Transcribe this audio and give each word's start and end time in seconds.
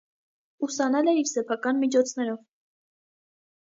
Ուսանել 0.67 1.13
է 1.13 1.15
իր 1.21 1.31
սեփական 1.33 1.81
միջոցներով։ 1.85 2.45